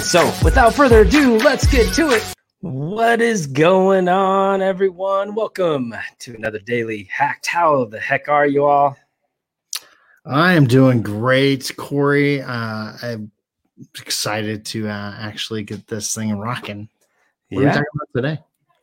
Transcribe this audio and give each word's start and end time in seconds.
So, 0.00 0.26
without 0.42 0.74
further 0.74 1.02
ado, 1.02 1.38
let's 1.38 1.66
get 1.66 1.92
to 1.94 2.10
it. 2.10 2.34
What 2.60 3.20
is 3.20 3.46
going 3.46 4.08
on, 4.08 4.60
everyone? 4.60 5.36
Welcome 5.36 5.94
to 6.18 6.34
another 6.34 6.58
daily 6.58 7.08
hacked. 7.12 7.46
How 7.46 7.84
the 7.84 8.00
heck 8.00 8.28
are 8.28 8.46
you 8.46 8.64
all? 8.64 8.96
I 10.26 10.54
am 10.54 10.66
doing 10.66 11.00
great, 11.00 11.70
Corey. 11.76 12.42
Uh, 12.42 12.92
I'm 13.02 13.30
excited 14.00 14.64
to 14.66 14.88
uh, 14.88 15.14
actually 15.16 15.62
get 15.62 15.86
this 15.86 16.12
thing 16.12 16.36
rocking. 16.36 16.88
What 17.50 17.60
yeah. 17.60 17.66
are 17.66 17.70
we 17.70 17.72
talking 17.72 17.86
about 17.94 18.22
today? 18.22 18.42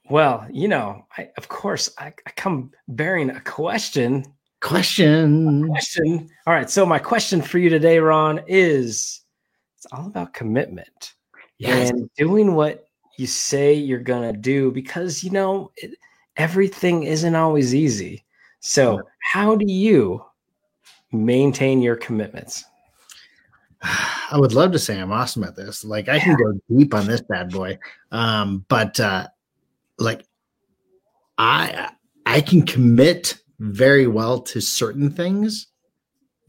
Well, 0.10 0.48
you 0.50 0.70
know, 0.70 1.06
I, 1.18 1.30
of 1.38 1.50
course, 1.50 1.90
I, 1.98 2.14
I 2.26 2.32
come 2.38 2.72
bearing 2.88 3.30
a 3.30 3.42
question. 3.42 4.26
Question. 4.62 5.66
A 5.66 5.68
question. 5.68 6.30
All 6.48 6.54
right. 6.54 6.70
So, 6.70 6.86
my 6.86 7.00
question 7.00 7.42
for 7.42 7.58
you 7.58 7.70
today, 7.70 8.00
Ron, 8.00 8.42
is 8.48 9.21
it's 9.84 9.92
all 9.94 10.06
about 10.06 10.32
commitment 10.32 11.16
yes. 11.58 11.90
and 11.90 12.08
doing 12.16 12.54
what 12.54 12.86
you 13.18 13.26
say 13.26 13.74
you're 13.74 14.00
going 14.00 14.32
to 14.32 14.40
do 14.40 14.70
because, 14.72 15.24
you 15.24 15.32
know, 15.32 15.72
it, 15.76 15.96
everything 16.38 17.02
isn't 17.04 17.34
always 17.34 17.74
easy. 17.74 18.24
So, 18.60 19.02
how 19.34 19.56
do 19.56 19.66
you 19.68 20.24
maintain 21.12 21.82
your 21.82 21.96
commitments? 21.96 22.64
I 23.82 24.38
would 24.38 24.54
love 24.54 24.72
to 24.74 24.80
say 24.80 25.00
I'm 25.00 25.12
awesome 25.12 25.44
at 25.44 25.56
this. 25.56 25.84
Like 25.84 26.10
I 26.10 26.20
can 26.20 26.36
go 26.36 26.54
deep 26.70 26.94
on 26.94 27.08
this 27.08 27.22
bad 27.22 27.50
boy. 27.50 27.80
Um, 28.12 28.64
but 28.70 29.00
uh 29.00 29.30
like 29.98 30.28
I 31.40 31.90
I 32.28 32.42
can 32.42 32.68
commit 32.68 33.40
very 33.58 34.06
well 34.06 34.42
to 34.42 34.62
certain 34.62 35.10
things 35.10 35.68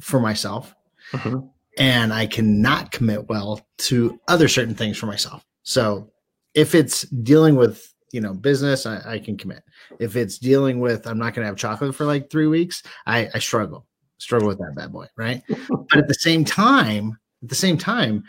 for 0.01 0.21
myself. 0.21 0.75
Mm-hmm 1.13 1.49
and 1.79 2.13
I 2.13 2.27
cannot 2.27 2.93
commit 2.93 3.29
well 3.29 3.61
to 3.79 4.19
other 4.29 4.49
certain 4.49 4.75
things 4.75 4.99
for 4.99 5.07
myself. 5.07 5.45
So 5.63 6.11
if 6.55 6.75
it's 6.75 7.03
dealing 7.03 7.57
with 7.57 7.93
you 8.13 8.21
know 8.21 8.35
business, 8.35 8.87
I, 8.87 9.01
I 9.07 9.19
can 9.19 9.37
commit. 9.37 9.63
If 9.99 10.17
it's 10.17 10.39
dealing 10.39 10.81
with 10.81 11.07
I'm 11.07 11.19
not 11.19 11.35
going 11.35 11.45
to 11.45 11.49
have 11.49 11.57
chocolate 11.57 11.95
for 11.95 12.05
like 12.05 12.31
three 12.31 12.47
weeks, 12.47 12.83
I, 13.07 13.29
I 13.35 13.39
struggle 13.39 13.87
struggle 14.19 14.49
with 14.49 14.59
that 14.59 14.75
bad 14.77 14.93
boy, 14.93 15.07
right? 15.17 15.43
but 15.49 15.99
at 15.99 16.09
the 16.09 16.15
same 16.15 16.45
time, 16.45 17.19
at 17.43 17.49
the 17.49 17.55
same 17.55 17.77
time, 17.77 18.23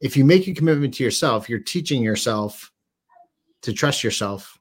if 0.00 0.16
you 0.16 0.24
make 0.24 0.46
a 0.46 0.54
commitment 0.54 0.94
to 0.94 1.04
yourself, 1.04 1.48
you're 1.48 1.58
teaching 1.58 2.02
yourself 2.02 2.70
to 3.62 3.72
trust 3.72 4.02
yourself 4.02 4.58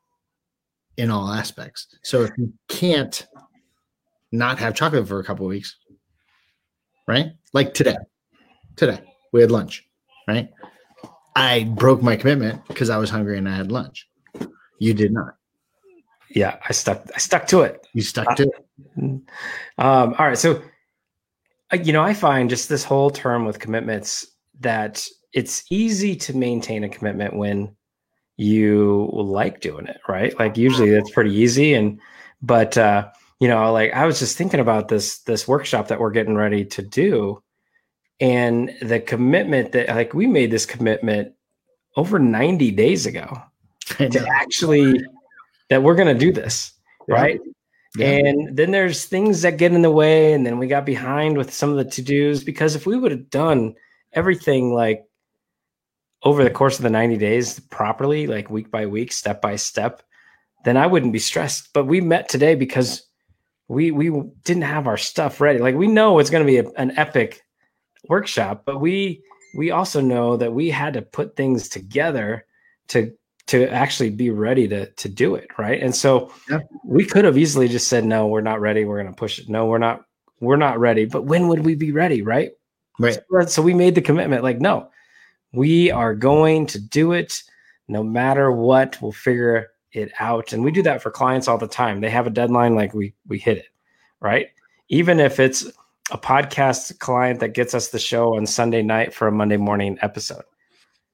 in 0.98 1.10
all 1.12 1.32
aspects. 1.32 1.88
So 2.02 2.24
if 2.24 2.32
you 2.38 2.52
can't 2.68 3.26
not 4.32 4.60
have 4.60 4.76
chocolate 4.76 5.08
for 5.08 5.20
a 5.20 5.24
couple 5.24 5.46
weeks, 5.46 5.78
right? 7.08 7.28
Like 7.54 7.74
today, 7.74 7.96
today. 8.80 9.00
We 9.32 9.42
had 9.42 9.52
lunch, 9.52 9.86
right? 10.28 10.50
I 11.36 11.66
broke 11.66 12.02
my 12.02 12.16
commitment 12.16 12.66
because 12.68 12.90
I 12.90 12.98
was 12.98 13.10
hungry 13.10 13.38
and 13.38 13.48
I 13.48 13.56
had 13.56 13.72
lunch. 13.72 14.08
You 14.80 14.94
did 14.94 15.12
not. 15.12 15.36
Yeah, 16.30 16.58
I 16.68 16.72
stuck. 16.74 17.06
I 17.14 17.20
stuck 17.20 17.48
to 17.48 17.62
it. 17.62 17.86
You 17.94 18.02
stuck 18.02 18.36
to 18.38 18.44
it. 18.44 18.66
Um, 18.98 19.24
all 19.78 20.28
right. 20.28 20.38
So, 20.38 20.62
uh, 21.72 21.78
you 21.78 21.92
know, 21.92 22.04
I 22.04 22.14
find 22.14 22.50
just 22.50 22.70
this 22.70 22.84
whole 22.84 23.10
term 23.10 23.46
with 23.46 23.60
commitments 23.60 24.28
that 24.60 25.06
it's 25.34 25.64
easy 25.70 26.16
to 26.16 26.36
maintain 26.36 26.84
a 26.84 26.90
commitment 26.90 27.36
when 27.36 27.76
you 28.38 29.10
like 29.14 29.60
doing 29.60 29.88
it, 29.88 30.00
right? 30.08 30.38
Like 30.40 30.58
usually 30.58 30.92
that's 30.92 31.12
pretty 31.12 31.34
easy. 31.34 31.74
And 31.74 32.00
but 32.42 32.78
uh, 32.78 33.10
you 33.40 33.48
know, 33.48 33.72
like 33.74 33.94
I 33.94 34.06
was 34.06 34.20
just 34.20 34.38
thinking 34.38 34.60
about 34.60 34.88
this 34.88 35.20
this 35.20 35.48
workshop 35.48 35.88
that 35.90 36.00
we're 36.00 36.12
getting 36.12 36.36
ready 36.36 36.64
to 36.66 36.82
do 36.82 37.42
and 38.20 38.74
the 38.82 39.00
commitment 39.00 39.72
that 39.72 39.90
like 39.90 40.14
we 40.14 40.28
made 40.28 40.52
this 40.52 40.66
commitment 40.66 41.34
over 41.96 42.20
90 42.20 42.72
days 42.72 43.06
ago 43.06 43.42
to 43.98 44.28
actually 44.36 45.02
that 45.70 45.84
we're 45.84 45.96
going 45.96 46.08
to 46.08 46.26
do 46.26 46.32
this 46.32 46.74
right? 47.08 47.40
Yeah. 47.98 48.08
and 48.08 48.56
then 48.56 48.70
there's 48.70 49.06
things 49.06 49.42
that 49.42 49.58
get 49.58 49.74
in 49.74 49.82
the 49.82 49.90
way 49.90 50.34
and 50.34 50.46
then 50.46 50.60
we 50.60 50.68
got 50.68 50.86
behind 50.86 51.38
with 51.38 51.52
some 51.52 51.72
of 51.72 51.78
the 51.78 51.86
to-dos 51.86 52.44
because 52.44 52.76
if 52.76 52.86
we 52.86 52.96
would 52.96 53.12
have 53.12 53.30
done 53.32 53.74
everything 54.14 54.74
like 54.74 55.06
over 56.24 56.44
the 56.44 56.52
course 56.52 56.78
of 56.78 56.84
the 56.84 56.90
90 56.90 57.18
days 57.18 57.60
properly 57.60 58.28
like 58.28 58.50
week 58.50 58.70
by 58.70 58.86
week 58.86 59.12
step 59.12 59.42
by 59.42 59.56
step 59.56 60.04
then 60.66 60.78
i 60.78 60.86
wouldn't 60.86 61.14
be 61.14 61.20
stressed. 61.20 61.70
But 61.74 61.86
we 61.86 62.02
met 62.02 62.30
today 62.30 62.56
because 62.56 63.04
we 63.68 63.92
we 63.92 64.10
didn't 64.44 64.64
have 64.64 64.88
our 64.88 64.98
stuff 64.98 65.40
ready. 65.40 65.60
Like 65.60 65.76
we 65.76 65.88
know 65.88 66.20
it's 66.20 66.30
going 66.30 66.46
to 66.46 66.52
be 66.52 66.58
a, 66.58 66.70
an 66.72 66.98
epic 66.98 67.44
workshop, 68.08 68.64
but 68.66 68.80
we 68.80 69.22
we 69.56 69.72
also 69.72 70.02
know 70.02 70.38
that 70.38 70.54
we 70.54 70.70
had 70.70 70.94
to 70.94 71.02
put 71.02 71.36
things 71.36 71.70
together 71.70 72.46
to 72.90 73.14
to 73.48 73.68
actually 73.70 74.12
be 74.12 74.30
ready 74.30 74.68
to 74.68 74.86
to 74.92 75.10
do 75.10 75.36
it, 75.36 75.48
right? 75.58 75.82
And 75.82 75.96
so 75.96 76.32
yeah. 76.50 76.60
we 76.86 77.06
could 77.06 77.26
have 77.26 77.38
easily 77.38 77.68
just 77.68 77.88
said 77.88 78.06
no, 78.06 78.28
we're 78.28 78.42
not 78.42 78.62
ready, 78.62 78.86
we're 78.86 79.02
going 79.02 79.14
to 79.14 79.18
push 79.18 79.40
it. 79.40 79.50
No, 79.50 79.66
we're 79.66 79.80
not 79.80 80.06
we're 80.40 80.56
not 80.56 80.80
ready. 80.80 81.06
But 81.06 81.26
when 81.26 81.48
would 81.48 81.66
we 81.66 81.76
be 81.76 81.92
ready, 81.92 82.22
right? 82.22 82.52
Right. 83.00 83.16
So, 83.16 83.40
uh, 83.40 83.46
so 83.46 83.62
we 83.62 83.74
made 83.74 83.96
the 83.96 84.02
commitment 84.02 84.44
like 84.44 84.60
no. 84.60 84.90
We 85.52 85.90
are 85.90 86.14
going 86.14 86.68
to 86.68 86.80
do 86.80 87.14
it 87.14 87.42
no 87.88 88.04
matter 88.04 88.52
what. 88.52 89.02
We'll 89.02 89.12
figure 89.12 89.70
it 89.94 90.12
out. 90.20 90.54
And 90.54 90.64
we 90.64 90.72
do 90.72 90.84
that 90.84 91.02
for 91.02 91.10
clients 91.10 91.48
all 91.48 91.58
the 91.58 91.68
time. 91.68 92.02
They 92.02 92.10
have 92.10 92.28
a 92.28 92.32
deadline 92.32 92.76
like 92.76 92.94
we 92.94 93.14
we 93.28 93.40
hit 93.40 93.58
it, 93.58 93.68
right? 94.20 94.50
Even 94.90 95.20
if 95.20 95.40
it's 95.40 95.66
a 96.12 96.18
podcast 96.18 96.98
client 97.00 97.40
that 97.40 97.54
gets 97.54 97.74
us 97.74 97.90
the 97.90 98.00
show 98.00 98.36
on 98.36 98.46
Sunday 98.46 98.82
night 98.82 99.14
for 99.14 99.28
a 99.28 99.32
Monday 99.32 99.58
morning 99.58 99.98
episode. 100.02 100.44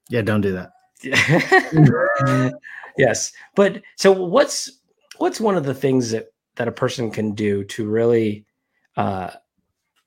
Yeah, 0.10 0.22
don't 0.22 0.42
do 0.42 0.54
that. 0.54 0.72
yes. 2.98 3.34
But 3.56 3.82
so 3.96 4.12
what's 4.12 4.72
what's 5.18 5.40
one 5.40 5.56
of 5.56 5.66
the 5.66 5.74
things 5.74 6.12
that 6.12 6.28
that 6.56 6.68
a 6.68 6.72
person 6.72 7.12
can 7.12 7.34
do 7.34 7.64
to 7.66 7.88
really 7.88 8.46
uh 8.98 9.32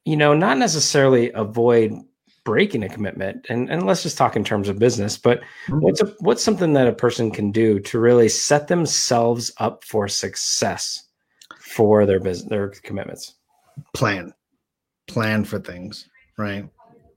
you 0.05 0.17
know, 0.17 0.33
not 0.33 0.57
necessarily 0.57 1.31
avoid 1.33 1.93
breaking 2.45 2.83
a 2.83 2.89
commitment 2.89 3.45
and, 3.51 3.69
and 3.69 3.85
let's 3.85 4.03
just 4.03 4.17
talk 4.17 4.35
in 4.35 4.43
terms 4.43 4.71
of 4.71 4.79
business, 4.79 5.19
but 5.19 5.41
mm-hmm. 5.41 5.81
what's 5.81 6.01
a, 6.01 6.07
what's 6.21 6.43
something 6.43 6.73
that 6.73 6.87
a 6.87 6.95
person 6.95 7.31
can 7.31 7.53
do 7.53 7.79
to 7.81 7.99
really 7.99 8.29
set 8.29 8.69
themselves 8.69 9.53
up 9.59 9.85
for 9.85 10.09
success 10.09 11.05
for 11.61 12.07
their 12.07 12.21
business 12.21 12.49
their 12.49 12.69
commitments? 12.69 13.35
Plan 13.93 14.33
plan 15.09 15.45
for 15.45 15.59
things, 15.59 16.09
right? 16.37 16.69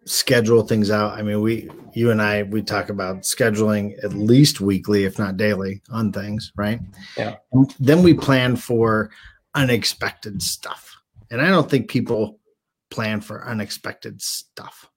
Schedule 0.05 0.63
things 0.63 0.89
out. 0.89 1.17
I 1.17 1.21
mean, 1.21 1.41
we, 1.41 1.69
you 1.93 2.09
and 2.09 2.21
I, 2.21 2.43
we 2.43 2.63
talk 2.63 2.89
about 2.89 3.21
scheduling 3.21 4.03
at 4.03 4.13
least 4.13 4.59
weekly, 4.59 5.03
if 5.03 5.19
not 5.19 5.37
daily, 5.37 5.81
on 5.91 6.11
things, 6.11 6.51
right? 6.55 6.79
Yeah. 7.15 7.35
And 7.51 7.71
then 7.79 8.01
we 8.01 8.15
plan 8.15 8.55
for 8.55 9.11
unexpected 9.53 10.41
stuff. 10.41 10.97
And 11.29 11.41
I 11.41 11.49
don't 11.49 11.69
think 11.69 11.89
people 11.89 12.39
plan 12.89 13.21
for 13.21 13.47
unexpected 13.47 14.21
stuff, 14.21 14.89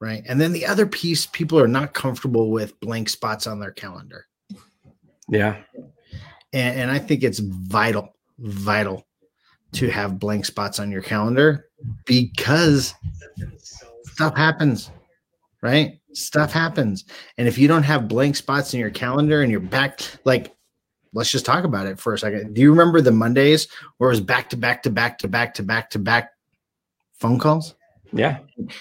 right? 0.00 0.24
And 0.26 0.40
then 0.40 0.52
the 0.52 0.66
other 0.66 0.86
piece, 0.86 1.26
people 1.26 1.60
are 1.60 1.68
not 1.68 1.94
comfortable 1.94 2.50
with 2.50 2.78
blank 2.80 3.08
spots 3.08 3.46
on 3.46 3.60
their 3.60 3.70
calendar. 3.70 4.26
Yeah. 5.28 5.58
And, 6.52 6.80
and 6.80 6.90
I 6.90 6.98
think 6.98 7.22
it's 7.22 7.38
vital, 7.38 8.16
vital 8.38 9.06
to 9.72 9.88
have 9.88 10.18
blank 10.18 10.44
spots 10.44 10.78
on 10.78 10.90
your 10.90 11.02
calendar 11.02 11.66
because 12.04 12.94
stuff 14.04 14.36
happens, 14.36 14.90
right? 15.62 15.98
Stuff 16.12 16.52
happens. 16.52 17.04
And 17.38 17.48
if 17.48 17.56
you 17.56 17.68
don't 17.68 17.82
have 17.82 18.08
blank 18.08 18.36
spots 18.36 18.74
in 18.74 18.80
your 18.80 18.90
calendar 18.90 19.42
and 19.42 19.50
you're 19.50 19.60
back, 19.60 20.00
like, 20.24 20.54
let's 21.14 21.30
just 21.30 21.46
talk 21.46 21.64
about 21.64 21.86
it 21.86 21.98
for 21.98 22.14
a 22.14 22.18
second. 22.18 22.54
Do 22.54 22.60
you 22.60 22.70
remember 22.70 23.00
the 23.00 23.12
Mondays 23.12 23.68
where 23.98 24.10
it 24.10 24.12
was 24.12 24.20
back 24.20 24.50
to 24.50 24.56
back 24.56 24.82
to 24.82 24.90
back 24.90 25.18
to 25.18 25.28
back 25.28 25.54
to 25.54 25.62
back 25.62 25.90
to 25.90 25.98
back 25.98 26.30
phone 27.14 27.38
calls? 27.38 27.74
Yeah. 28.12 28.38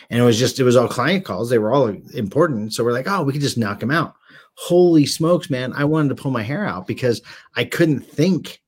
And 0.09 0.19
it 0.19 0.23
was 0.23 0.37
just, 0.37 0.59
it 0.59 0.63
was 0.63 0.75
all 0.75 0.89
client 0.89 1.23
calls. 1.23 1.49
They 1.49 1.57
were 1.57 1.71
all 1.71 1.87
important. 1.87 2.73
So 2.73 2.83
we're 2.83 2.91
like, 2.91 3.07
oh, 3.07 3.23
we 3.23 3.31
could 3.31 3.41
just 3.41 3.57
knock 3.57 3.79
them 3.79 3.91
out. 3.91 4.13
Holy 4.55 5.05
smokes, 5.05 5.49
man. 5.49 5.71
I 5.73 5.85
wanted 5.85 6.09
to 6.09 6.21
pull 6.21 6.31
my 6.31 6.43
hair 6.43 6.65
out 6.65 6.85
because 6.85 7.21
I 7.55 7.63
couldn't 7.63 8.01
think 8.01 8.61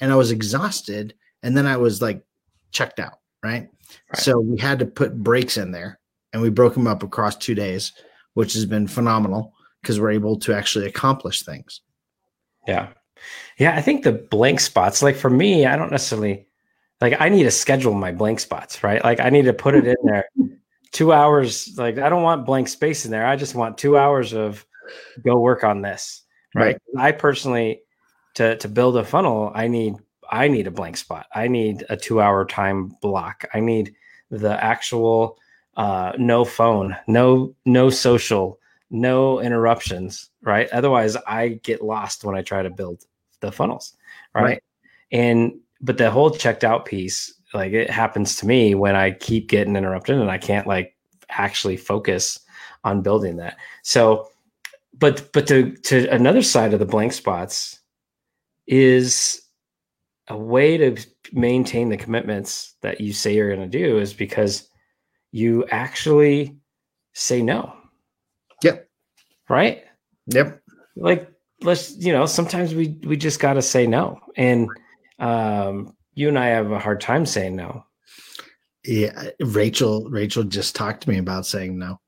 and 0.00 0.12
I 0.12 0.16
was 0.16 0.30
exhausted. 0.30 1.14
And 1.42 1.56
then 1.56 1.66
I 1.66 1.76
was 1.76 2.00
like 2.00 2.24
checked 2.70 3.00
out 3.00 3.18
right? 3.42 3.68
right? 4.12 4.22
So 4.22 4.40
we 4.40 4.58
had 4.58 4.78
to 4.78 4.86
put 4.86 5.22
breaks 5.22 5.56
in 5.56 5.72
there 5.72 5.98
and 6.32 6.40
we 6.42 6.50
broke 6.50 6.74
them 6.74 6.86
up 6.86 7.02
across 7.02 7.36
two 7.36 7.54
days, 7.54 7.92
which 8.34 8.54
has 8.54 8.64
been 8.64 8.86
phenomenal 8.86 9.54
because 9.80 10.00
we're 10.00 10.12
able 10.12 10.38
to 10.40 10.54
actually 10.54 10.86
accomplish 10.86 11.42
things. 11.42 11.80
Yeah. 12.66 12.88
Yeah. 13.58 13.76
I 13.76 13.82
think 13.82 14.04
the 14.04 14.12
blank 14.12 14.60
spots, 14.60 15.02
like 15.02 15.16
for 15.16 15.30
me, 15.30 15.66
I 15.66 15.76
don't 15.76 15.90
necessarily 15.90 16.46
like 17.00 17.20
I 17.20 17.28
need 17.28 17.44
to 17.44 17.50
schedule 17.50 17.94
my 17.94 18.12
blank 18.12 18.40
spots, 18.40 18.82
right? 18.84 19.02
Like 19.02 19.20
I 19.20 19.30
need 19.30 19.46
to 19.46 19.52
put 19.52 19.74
it 19.74 19.86
in 19.86 19.96
there 20.04 20.26
two 20.92 21.12
hours. 21.12 21.76
Like 21.76 21.98
I 21.98 22.08
don't 22.08 22.22
want 22.22 22.46
blank 22.46 22.68
space 22.68 23.04
in 23.04 23.10
there. 23.10 23.26
I 23.26 23.36
just 23.36 23.54
want 23.54 23.78
two 23.78 23.98
hours 23.98 24.32
of 24.32 24.64
go 25.24 25.38
work 25.38 25.64
on 25.64 25.82
this. 25.82 26.22
Right. 26.54 26.78
right. 26.94 27.04
I 27.04 27.12
personally 27.12 27.82
to 28.34 28.56
to 28.56 28.68
build 28.68 28.96
a 28.96 29.04
funnel, 29.04 29.50
I 29.54 29.68
need 29.68 29.96
I 30.32 30.48
need 30.48 30.66
a 30.66 30.70
blank 30.70 30.96
spot. 30.96 31.26
I 31.34 31.46
need 31.46 31.84
a 31.90 31.96
two 31.96 32.20
hour 32.20 32.44
time 32.46 32.96
block. 33.02 33.44
I 33.52 33.60
need 33.60 33.94
the 34.30 34.62
actual 34.64 35.38
uh, 35.76 36.12
no 36.18 36.44
phone, 36.44 36.96
no 37.06 37.54
no 37.66 37.90
social, 37.90 38.58
no 38.90 39.40
interruptions, 39.40 40.30
right? 40.42 40.68
Otherwise, 40.72 41.16
I 41.26 41.60
get 41.62 41.84
lost 41.84 42.24
when 42.24 42.34
I 42.34 42.42
try 42.42 42.62
to 42.62 42.70
build 42.70 43.04
the 43.40 43.52
funnels, 43.52 43.94
right? 44.34 44.42
right? 44.42 44.62
And 45.12 45.60
but 45.82 45.98
the 45.98 46.10
whole 46.10 46.30
checked 46.30 46.64
out 46.64 46.86
piece, 46.86 47.32
like 47.52 47.72
it 47.72 47.90
happens 47.90 48.36
to 48.36 48.46
me 48.46 48.74
when 48.74 48.96
I 48.96 49.10
keep 49.10 49.48
getting 49.48 49.76
interrupted 49.76 50.18
and 50.18 50.30
I 50.30 50.38
can't 50.38 50.66
like 50.66 50.96
actually 51.28 51.76
focus 51.76 52.40
on 52.84 53.02
building 53.02 53.36
that. 53.36 53.58
So, 53.82 54.30
but 54.98 55.30
but 55.32 55.46
to 55.48 55.72
to 55.76 56.08
another 56.08 56.42
side 56.42 56.72
of 56.72 56.78
the 56.78 56.86
blank 56.86 57.12
spots 57.12 57.80
is 58.66 59.42
a 60.32 60.38
way 60.38 60.78
to 60.78 60.96
maintain 61.32 61.90
the 61.90 61.96
commitments 61.96 62.74
that 62.80 63.00
you 63.00 63.12
say 63.12 63.34
you're 63.34 63.54
going 63.54 63.70
to 63.70 63.78
do 63.78 63.98
is 63.98 64.14
because 64.14 64.66
you 65.30 65.66
actually 65.70 66.56
say 67.12 67.42
no. 67.42 67.74
Yep. 68.62 68.88
Right? 69.50 69.84
Yep. 70.28 70.62
Like 70.96 71.30
let's, 71.60 71.96
you 71.98 72.12
know, 72.12 72.24
sometimes 72.24 72.74
we 72.74 72.98
we 73.04 73.16
just 73.16 73.40
got 73.40 73.54
to 73.54 73.62
say 73.62 73.86
no. 73.86 74.18
And 74.36 74.68
um 75.18 75.94
you 76.14 76.28
and 76.28 76.38
I 76.38 76.46
have 76.46 76.70
a 76.70 76.78
hard 76.78 77.00
time 77.02 77.26
saying 77.26 77.56
no. 77.56 77.84
Yeah, 78.84 79.28
Rachel 79.40 80.08
Rachel 80.08 80.44
just 80.44 80.74
talked 80.74 81.02
to 81.02 81.10
me 81.10 81.18
about 81.18 81.46
saying 81.46 81.78
no. 81.78 82.00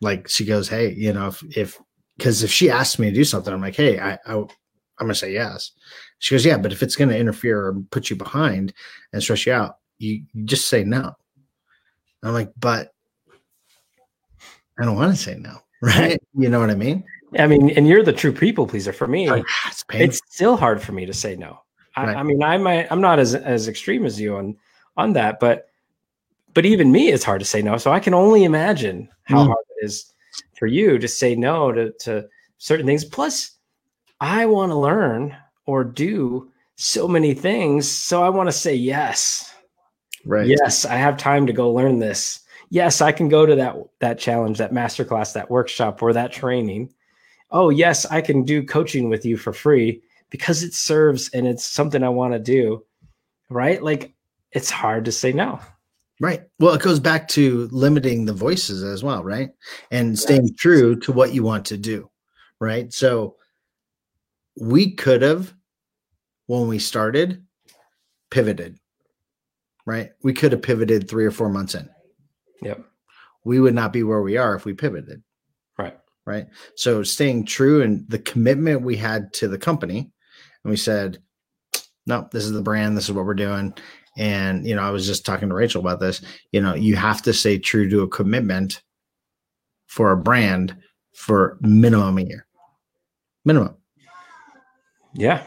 Like 0.00 0.28
she 0.28 0.44
goes, 0.44 0.68
"Hey, 0.68 0.94
you 0.94 1.12
know, 1.12 1.26
if 1.26 1.42
if 1.56 1.78
because 2.16 2.42
if 2.42 2.50
she 2.50 2.70
asks 2.70 2.98
me 2.98 3.10
to 3.10 3.14
do 3.14 3.24
something, 3.24 3.52
I'm 3.52 3.60
like, 3.60 3.76
"Hey, 3.76 4.00
I, 4.00 4.18
I 4.24 4.44
I'm 5.00 5.06
gonna 5.06 5.14
say 5.14 5.32
yes." 5.32 5.72
She 6.18 6.34
goes, 6.34 6.44
"Yeah, 6.44 6.58
but 6.58 6.72
if 6.72 6.82
it's 6.82 6.96
gonna 6.96 7.16
interfere 7.16 7.66
or 7.66 7.82
put 7.90 8.10
you 8.10 8.16
behind 8.16 8.72
and 9.12 9.22
stress 9.22 9.46
you 9.46 9.52
out, 9.52 9.78
you, 9.98 10.22
you 10.32 10.44
just 10.44 10.68
say 10.68 10.84
no." 10.84 11.14
I'm 12.22 12.32
like, 12.32 12.52
but 12.58 12.92
I 14.78 14.84
don't 14.84 14.96
want 14.96 15.14
to 15.14 15.20
say 15.20 15.36
no, 15.36 15.58
right? 15.82 16.20
You 16.36 16.48
know 16.48 16.60
what 16.60 16.70
I 16.70 16.74
mean? 16.74 17.04
I 17.38 17.46
mean, 17.46 17.70
and 17.70 17.86
you're 17.86 18.02
the 18.02 18.12
true 18.12 18.32
people 18.32 18.66
pleaser. 18.66 18.92
For 18.92 19.06
me, 19.06 19.28
it's, 19.28 19.84
it's 19.92 20.20
still 20.30 20.56
hard 20.56 20.80
for 20.80 20.92
me 20.92 21.04
to 21.06 21.12
say 21.12 21.36
no. 21.36 21.60
I, 21.94 22.06
right. 22.06 22.16
I 22.16 22.22
mean, 22.22 22.42
I 22.42 22.56
might, 22.56 22.90
I'm 22.90 23.00
not 23.00 23.18
as 23.18 23.34
as 23.34 23.68
extreme 23.68 24.06
as 24.06 24.20
you 24.20 24.36
on 24.36 24.56
on 24.96 25.12
that, 25.14 25.38
but 25.40 25.68
but 26.54 26.64
even 26.64 26.90
me, 26.90 27.08
it's 27.08 27.24
hard 27.24 27.40
to 27.40 27.44
say 27.44 27.60
no. 27.60 27.76
So 27.76 27.92
I 27.92 28.00
can 28.00 28.14
only 28.14 28.44
imagine 28.44 29.08
how 29.24 29.44
mm. 29.44 29.46
hard 29.46 29.64
it 29.76 29.84
is 29.84 30.12
for 30.58 30.66
you 30.66 30.98
to 30.98 31.08
say 31.08 31.34
no 31.34 31.70
to 31.72 31.92
to 32.00 32.26
certain 32.56 32.86
things. 32.86 33.04
Plus, 33.04 33.57
I 34.20 34.46
want 34.46 34.70
to 34.70 34.76
learn 34.76 35.36
or 35.66 35.84
do 35.84 36.50
so 36.76 37.08
many 37.08 37.34
things, 37.34 37.90
so 37.90 38.22
I 38.22 38.28
want 38.28 38.48
to 38.48 38.52
say 38.52 38.74
yes. 38.74 39.52
Right. 40.24 40.46
Yes, 40.46 40.84
I 40.84 40.96
have 40.96 41.16
time 41.16 41.46
to 41.46 41.52
go 41.52 41.72
learn 41.72 41.98
this. 41.98 42.40
Yes, 42.70 43.00
I 43.00 43.12
can 43.12 43.28
go 43.28 43.46
to 43.46 43.54
that 43.56 43.76
that 44.00 44.18
challenge, 44.18 44.58
that 44.58 44.72
masterclass, 44.72 45.32
that 45.32 45.50
workshop, 45.50 46.02
or 46.02 46.12
that 46.12 46.32
training. 46.32 46.92
Oh, 47.50 47.70
yes, 47.70 48.04
I 48.06 48.20
can 48.20 48.44
do 48.44 48.62
coaching 48.62 49.08
with 49.08 49.24
you 49.24 49.36
for 49.36 49.52
free 49.52 50.02
because 50.30 50.62
it 50.62 50.74
serves 50.74 51.30
and 51.30 51.46
it's 51.46 51.64
something 51.64 52.02
I 52.02 52.10
want 52.10 52.34
to 52.34 52.38
do. 52.38 52.84
Right? 53.48 53.82
Like 53.82 54.14
it's 54.52 54.70
hard 54.70 55.06
to 55.06 55.12
say 55.12 55.32
no. 55.32 55.60
Right. 56.20 56.42
Well, 56.58 56.74
it 56.74 56.82
goes 56.82 57.00
back 57.00 57.28
to 57.28 57.68
limiting 57.70 58.24
the 58.24 58.32
voices 58.32 58.82
as 58.82 59.02
well, 59.04 59.22
right? 59.22 59.50
And 59.90 60.18
staying 60.18 60.56
true 60.56 60.98
to 61.00 61.12
what 61.12 61.32
you 61.32 61.44
want 61.44 61.64
to 61.66 61.76
do. 61.76 62.10
Right. 62.60 62.92
So 62.92 63.36
we 64.60 64.94
could 64.94 65.22
have, 65.22 65.54
when 66.46 66.68
we 66.68 66.78
started, 66.78 67.44
pivoted 68.30 68.78
right? 69.88 70.10
We 70.22 70.34
could 70.34 70.52
have 70.52 70.60
pivoted 70.60 71.08
three 71.08 71.24
or 71.24 71.30
four 71.30 71.48
months 71.48 71.74
in. 71.74 71.88
Yep. 72.60 72.84
We 73.46 73.58
would 73.58 73.74
not 73.74 73.90
be 73.90 74.02
where 74.02 74.20
we 74.20 74.36
are 74.36 74.54
if 74.54 74.66
we 74.66 74.74
pivoted. 74.74 75.22
Right. 75.78 75.96
Right. 76.26 76.46
So 76.76 77.02
staying 77.02 77.46
true 77.46 77.80
and 77.80 78.06
the 78.10 78.18
commitment 78.18 78.82
we 78.82 78.96
had 78.96 79.32
to 79.34 79.48
the 79.48 79.56
company, 79.56 80.12
and 80.62 80.70
we 80.70 80.76
said, 80.76 81.22
no, 82.04 82.28
this 82.32 82.44
is 82.44 82.52
the 82.52 82.60
brand, 82.60 82.98
this 82.98 83.04
is 83.04 83.12
what 83.12 83.24
we're 83.24 83.32
doing. 83.32 83.72
And, 84.18 84.66
you 84.66 84.76
know, 84.76 84.82
I 84.82 84.90
was 84.90 85.06
just 85.06 85.24
talking 85.24 85.48
to 85.48 85.54
Rachel 85.54 85.80
about 85.80 86.00
this. 86.00 86.20
You 86.52 86.60
know, 86.60 86.74
you 86.74 86.94
have 86.96 87.22
to 87.22 87.32
stay 87.32 87.58
true 87.58 87.88
to 87.88 88.02
a 88.02 88.08
commitment 88.08 88.82
for 89.86 90.10
a 90.10 90.18
brand 90.18 90.76
for 91.14 91.56
minimum 91.62 92.18
a 92.18 92.22
year. 92.22 92.46
Minimum. 93.46 93.74
Yeah. 95.18 95.44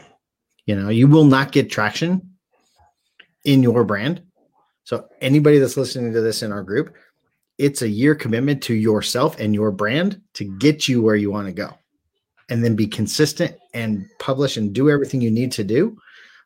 You 0.66 0.76
know, 0.76 0.88
you 0.88 1.08
will 1.08 1.24
not 1.24 1.52
get 1.52 1.70
traction 1.70 2.30
in 3.44 3.62
your 3.62 3.84
brand 3.84 4.22
so 4.84 5.08
anybody 5.20 5.58
that's 5.58 5.76
listening 5.76 6.12
to 6.12 6.20
this 6.20 6.42
in 6.42 6.52
our 6.52 6.62
group, 6.62 6.94
it's 7.58 7.82
a 7.82 7.88
year 7.88 8.14
commitment 8.14 8.62
to 8.64 8.74
yourself 8.74 9.38
and 9.38 9.54
your 9.54 9.70
brand 9.70 10.20
to 10.34 10.44
get 10.58 10.88
you 10.88 11.02
where 11.02 11.14
you 11.14 11.30
want 11.30 11.46
to 11.46 11.52
go. 11.52 11.78
And 12.48 12.64
then 12.64 12.76
be 12.76 12.86
consistent 12.86 13.56
and 13.72 14.06
publish 14.18 14.56
and 14.56 14.72
do 14.72 14.90
everything 14.90 15.20
you 15.20 15.30
need 15.30 15.52
to 15.52 15.64
do, 15.64 15.96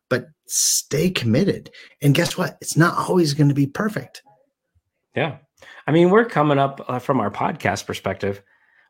but 0.08 0.26
stay 0.46 1.10
committed. 1.10 1.70
And 2.02 2.14
guess 2.14 2.36
what? 2.36 2.58
It's 2.60 2.76
not 2.76 2.96
always 2.96 3.34
going 3.34 3.48
to 3.48 3.54
be 3.54 3.66
perfect. 3.66 4.22
Yeah. 5.16 5.38
I 5.86 5.92
mean, 5.92 6.10
we're 6.10 6.26
coming 6.26 6.58
up 6.58 6.84
uh, 6.86 6.98
from 6.98 7.18
our 7.18 7.30
podcast 7.30 7.86
perspective. 7.86 8.42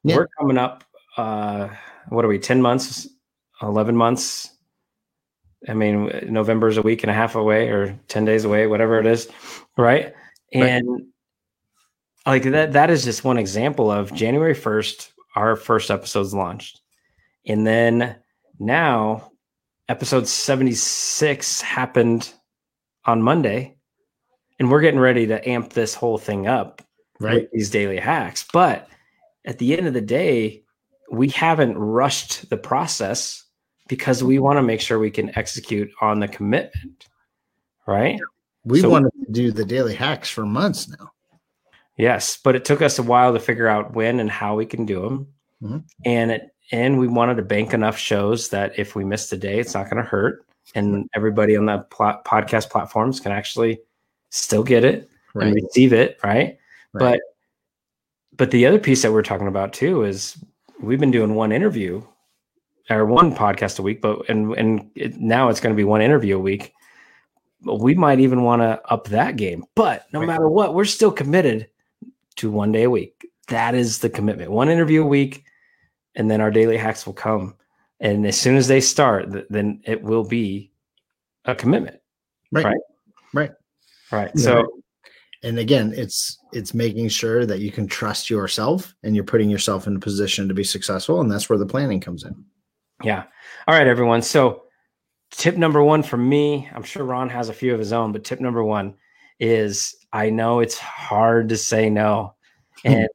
Yeah. 0.02 0.16
We're 0.16 0.28
coming 0.38 0.58
up 0.58 0.84
uh 1.16 1.68
what 2.10 2.24
are 2.24 2.28
we 2.28 2.38
10 2.38 2.60
months, 2.60 3.08
11 3.62 3.96
months 3.96 4.50
I 5.68 5.74
mean, 5.74 6.10
November 6.28 6.68
is 6.68 6.76
a 6.76 6.82
week 6.82 7.02
and 7.02 7.10
a 7.10 7.14
half 7.14 7.34
away 7.34 7.68
or 7.68 7.98
10 8.08 8.24
days 8.24 8.44
away, 8.44 8.66
whatever 8.66 8.98
it 8.98 9.06
is. 9.06 9.28
Right. 9.76 10.14
And 10.52 10.88
right. 10.88 11.02
like 12.26 12.42
that, 12.44 12.72
that 12.74 12.90
is 12.90 13.04
just 13.04 13.24
one 13.24 13.38
example 13.38 13.90
of 13.90 14.12
January 14.14 14.54
1st, 14.54 15.10
our 15.34 15.56
first 15.56 15.90
episode's 15.90 16.34
launched. 16.34 16.80
And 17.46 17.66
then 17.66 18.16
now 18.58 19.32
episode 19.88 20.28
76 20.28 21.60
happened 21.60 22.32
on 23.04 23.22
Monday 23.22 23.76
and 24.58 24.70
we're 24.70 24.80
getting 24.80 25.00
ready 25.00 25.26
to 25.26 25.48
amp 25.48 25.72
this 25.72 25.94
whole 25.94 26.18
thing 26.18 26.46
up 26.46 26.82
right 27.20 27.48
these 27.52 27.70
daily 27.70 27.98
hacks 27.98 28.44
but 28.52 28.88
at 29.44 29.58
the 29.58 29.76
end 29.76 29.86
of 29.86 29.94
the 29.94 30.00
day 30.00 30.62
we 31.10 31.28
haven't 31.28 31.78
rushed 31.78 32.50
the 32.50 32.56
process 32.56 33.45
because 33.88 34.22
we 34.24 34.38
want 34.38 34.56
to 34.58 34.62
make 34.62 34.80
sure 34.80 34.98
we 34.98 35.10
can 35.10 35.36
execute 35.38 35.90
on 36.00 36.20
the 36.20 36.28
commitment, 36.28 37.08
right? 37.86 38.18
We 38.64 38.80
so, 38.80 38.90
wanted 38.90 39.12
to 39.24 39.32
do 39.32 39.52
the 39.52 39.64
daily 39.64 39.94
hacks 39.94 40.28
for 40.28 40.44
months 40.44 40.88
now. 40.88 41.12
Yes, 41.96 42.36
but 42.36 42.54
it 42.54 42.64
took 42.64 42.82
us 42.82 42.98
a 42.98 43.02
while 43.02 43.32
to 43.32 43.40
figure 43.40 43.68
out 43.68 43.94
when 43.94 44.20
and 44.20 44.30
how 44.30 44.54
we 44.56 44.66
can 44.66 44.84
do 44.84 45.02
them, 45.02 45.28
mm-hmm. 45.62 45.78
and 46.04 46.30
it 46.30 46.50
and 46.72 46.98
we 46.98 47.06
wanted 47.06 47.36
to 47.36 47.42
bank 47.42 47.72
enough 47.72 47.96
shows 47.96 48.48
that 48.48 48.78
if 48.78 48.96
we 48.96 49.04
missed 49.04 49.32
a 49.32 49.36
day, 49.36 49.60
it's 49.60 49.74
not 49.74 49.88
going 49.88 50.02
to 50.02 50.08
hurt, 50.08 50.44
and 50.74 51.08
everybody 51.14 51.56
on 51.56 51.66
the 51.66 51.78
pl- 51.90 52.20
podcast 52.26 52.70
platforms 52.70 53.20
can 53.20 53.32
actually 53.32 53.78
still 54.30 54.64
get 54.64 54.84
it 54.84 55.08
right. 55.34 55.46
and 55.46 55.54
receive 55.54 55.92
it, 55.92 56.18
right? 56.24 56.58
right? 56.92 57.18
But 57.18 57.20
but 58.36 58.50
the 58.50 58.66
other 58.66 58.78
piece 58.78 59.02
that 59.02 59.12
we're 59.12 59.22
talking 59.22 59.48
about 59.48 59.72
too 59.72 60.02
is 60.02 60.36
we've 60.80 61.00
been 61.00 61.10
doing 61.10 61.34
one 61.34 61.52
interview 61.52 62.02
or 62.90 63.04
one 63.04 63.34
podcast 63.34 63.78
a 63.78 63.82
week, 63.82 64.00
but 64.00 64.28
and 64.28 64.52
and 64.54 64.90
it, 64.94 65.16
now 65.16 65.48
it's 65.48 65.60
going 65.60 65.74
to 65.74 65.76
be 65.76 65.84
one 65.84 66.02
interview 66.02 66.36
a 66.36 66.40
week. 66.40 66.72
We 67.62 67.94
might 67.94 68.20
even 68.20 68.42
want 68.42 68.62
to 68.62 68.80
up 68.90 69.08
that 69.08 69.36
game, 69.36 69.64
but 69.74 70.06
no 70.12 70.24
matter 70.24 70.48
what, 70.48 70.74
we're 70.74 70.84
still 70.84 71.10
committed 71.10 71.68
to 72.36 72.50
one 72.50 72.70
day 72.70 72.84
a 72.84 72.90
week. 72.90 73.26
That 73.48 73.74
is 73.74 73.98
the 73.98 74.10
commitment. 74.10 74.50
One 74.50 74.68
interview 74.68 75.02
a 75.02 75.06
week, 75.06 75.44
and 76.14 76.30
then 76.30 76.40
our 76.40 76.50
daily 76.50 76.76
hacks 76.76 77.06
will 77.06 77.14
come. 77.14 77.54
And 77.98 78.26
as 78.26 78.38
soon 78.38 78.56
as 78.56 78.68
they 78.68 78.80
start, 78.80 79.46
then 79.48 79.80
it 79.84 80.02
will 80.02 80.24
be 80.24 80.70
a 81.46 81.54
commitment. 81.54 81.98
Right. 82.52 82.64
Right. 82.66 82.76
Right. 83.32 83.50
Right. 84.12 84.30
Yeah. 84.34 84.42
So 84.42 84.82
and 85.42 85.58
again 85.58 85.92
it's 85.96 86.38
it's 86.52 86.74
making 86.74 87.08
sure 87.08 87.46
that 87.46 87.60
you 87.60 87.70
can 87.70 87.86
trust 87.86 88.28
yourself 88.28 88.94
and 89.02 89.14
you're 89.14 89.24
putting 89.24 89.50
yourself 89.50 89.86
in 89.86 89.96
a 89.96 90.00
position 90.00 90.48
to 90.48 90.54
be 90.54 90.64
successful 90.64 91.20
and 91.20 91.30
that's 91.30 91.48
where 91.48 91.58
the 91.58 91.66
planning 91.66 92.00
comes 92.00 92.24
in 92.24 92.44
yeah. 93.02 93.24
All 93.66 93.74
right, 93.74 93.86
everyone. 93.86 94.22
So, 94.22 94.64
tip 95.30 95.56
number 95.56 95.82
one 95.82 96.02
for 96.02 96.16
me, 96.16 96.68
I'm 96.74 96.82
sure 96.82 97.04
Ron 97.04 97.28
has 97.28 97.48
a 97.48 97.54
few 97.54 97.72
of 97.72 97.78
his 97.78 97.92
own, 97.92 98.12
but 98.12 98.24
tip 98.24 98.40
number 98.40 98.62
one 98.64 98.94
is 99.38 99.94
I 100.12 100.30
know 100.30 100.60
it's 100.60 100.78
hard 100.78 101.48
to 101.50 101.56
say 101.56 101.90
no. 101.90 102.34
Hmm. 102.82 102.92
And 102.92 103.08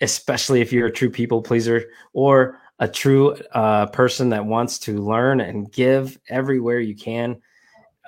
especially 0.00 0.60
if 0.60 0.72
you're 0.72 0.88
a 0.88 0.92
true 0.92 1.10
people 1.10 1.42
pleaser 1.42 1.84
or 2.12 2.58
a 2.78 2.88
true 2.88 3.36
uh, 3.52 3.86
person 3.86 4.30
that 4.30 4.44
wants 4.44 4.78
to 4.80 4.98
learn 4.98 5.40
and 5.40 5.70
give 5.72 6.18
everywhere 6.28 6.80
you 6.80 6.96
can. 6.96 7.40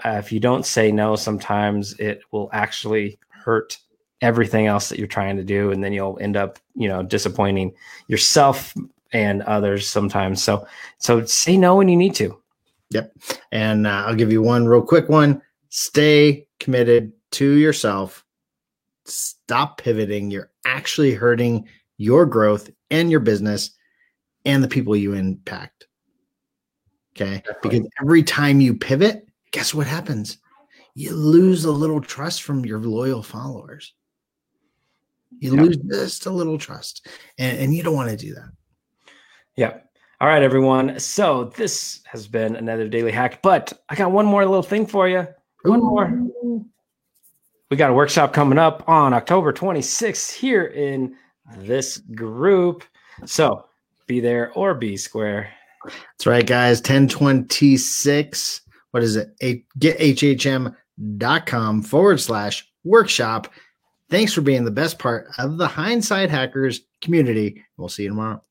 Uh, 0.04 0.16
if 0.18 0.32
you 0.32 0.40
don't 0.40 0.66
say 0.66 0.90
no, 0.90 1.14
sometimes 1.14 1.94
it 2.00 2.20
will 2.32 2.50
actually 2.52 3.18
hurt 3.28 3.78
everything 4.20 4.66
else 4.66 4.88
that 4.88 4.98
you're 4.98 5.06
trying 5.06 5.36
to 5.36 5.44
do, 5.44 5.70
and 5.70 5.84
then 5.84 5.92
you'll 5.92 6.18
end 6.20 6.36
up, 6.36 6.58
you 6.74 6.88
know, 6.88 7.02
disappointing 7.02 7.72
yourself 8.08 8.74
and 9.14 9.42
others 9.42 9.88
sometimes. 9.88 10.42
So, 10.42 10.66
so 10.98 11.24
say 11.24 11.56
no 11.56 11.76
when 11.76 11.88
you 11.88 11.96
need 11.96 12.14
to. 12.16 12.38
Yep. 12.90 13.16
And 13.52 13.86
uh, 13.86 14.04
I'll 14.06 14.14
give 14.14 14.30
you 14.30 14.42
one 14.42 14.66
real 14.66 14.82
quick 14.82 15.08
one. 15.08 15.40
Stay 15.70 16.46
committed 16.60 17.12
to 17.32 17.52
yourself. 17.52 18.24
Stop 19.06 19.78
pivoting. 19.78 20.30
You're 20.30 20.50
actually 20.66 21.14
hurting 21.14 21.68
your 21.96 22.26
growth 22.26 22.70
and 22.90 23.10
your 23.10 23.20
business 23.20 23.70
and 24.44 24.62
the 24.62 24.68
people 24.68 24.96
you 24.96 25.14
impact. 25.14 25.86
Okay. 27.16 27.42
Because 27.62 27.86
every 28.00 28.24
time 28.24 28.60
you 28.60 28.74
pivot, 28.74 29.26
guess 29.52 29.72
what 29.72 29.86
happens? 29.86 30.38
You 30.96 31.14
lose 31.14 31.64
a 31.64 31.72
little 31.72 32.00
trust 32.00 32.42
from 32.42 32.64
your 32.64 32.80
loyal 32.80 33.22
followers. 33.22 33.94
You 35.38 35.54
lose 35.54 35.76
just 35.76 36.26
a 36.26 36.30
little 36.30 36.58
trust. 36.58 37.06
And, 37.38 37.58
and 37.58 37.74
you 37.74 37.82
don't 37.82 37.94
want 37.94 38.10
to 38.10 38.16
do 38.16 38.34
that. 38.34 38.50
Yeah. 39.56 39.78
All 40.20 40.28
right, 40.28 40.42
everyone. 40.42 40.98
So 40.98 41.52
this 41.56 42.00
has 42.06 42.26
been 42.26 42.56
another 42.56 42.88
daily 42.88 43.12
hack, 43.12 43.42
but 43.42 43.72
I 43.88 43.94
got 43.94 44.12
one 44.12 44.26
more 44.26 44.44
little 44.44 44.62
thing 44.62 44.86
for 44.86 45.08
you. 45.08 45.26
One 45.62 45.80
more. 45.80 46.12
We 47.70 47.76
got 47.76 47.90
a 47.90 47.94
workshop 47.94 48.32
coming 48.32 48.58
up 48.58 48.88
on 48.88 49.12
October 49.14 49.52
26th 49.52 50.32
here 50.32 50.64
in 50.66 51.16
this 51.58 51.98
group. 51.98 52.84
So 53.26 53.66
be 54.06 54.20
there 54.20 54.52
or 54.54 54.74
be 54.74 54.96
square. 54.96 55.50
That's 55.84 56.26
right, 56.26 56.46
guys. 56.46 56.78
1026. 56.78 58.60
What 58.92 59.02
is 59.02 59.16
it? 59.16 59.34
A, 59.42 59.64
gethhm.com 59.78 60.62
forward 61.82 62.20
slash 62.20 62.68
workshop. 62.84 63.52
Thanks 64.10 64.32
for 64.32 64.42
being 64.42 64.64
the 64.64 64.70
best 64.70 64.98
part 64.98 65.26
of 65.38 65.58
the 65.58 65.66
Hindsight 65.66 66.30
Hackers 66.30 66.82
community. 67.00 67.64
We'll 67.76 67.88
see 67.88 68.04
you 68.04 68.10
tomorrow. 68.10 68.42